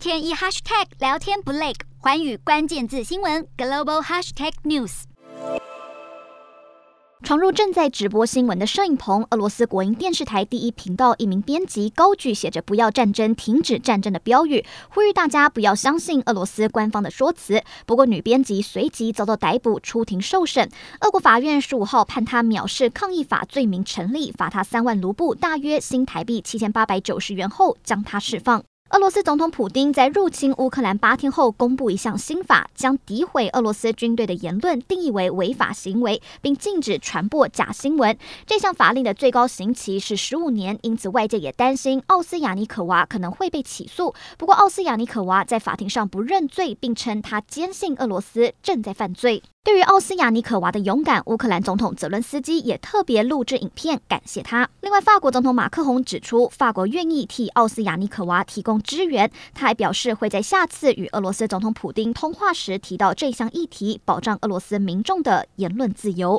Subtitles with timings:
[0.00, 5.02] 天一 hashtag 聊天不累，寰宇关键字新闻 global hashtag news。
[7.22, 17.62] 闯入正在直播新闻的摄影棚，俄罗斯国营电视台第一频道一名编辑高举写着“不要战争，停止战争”的标语，呼吁大家不要相信俄罗斯官方的说辞。
[17.84, 20.70] 不过，女编辑随即遭到逮捕，出庭受审。
[21.02, 28.64] 俄国法院十五号判她藐视抗议法罪名成立，罚她三万卢布（大约新台币七千八百九十元）后，将她释放。
[28.90, 38.18] 俄罗斯总统普丁在入侵乌克兰八天后，公布一项新法，将诋毁俄罗斯军队的言论定义为违法行为，并禁止传播假新闻。
[38.46, 44.12] 这项法令的最高刑期是十五年，因此外界也担心奥斯亚尼可娃可能会被起诉。
[44.36, 49.40] 不过，奥斯亚尼可娃在法庭上不认罪，并称他坚信俄罗斯正在犯罪。
[49.62, 54.66] 对于奥斯雅尼可娃的勇敢，乌克兰总统泽伦斯基也特别录制影片感谢他。
[54.80, 59.30] 另外，法国总统马克宏指出，法国愿意替奥斯雅尼可娃提供支援。
[59.52, 66.38] 他还表示，会在下次与俄罗斯总统普京通话时提到这项议题，保障俄罗斯民众的言论自由。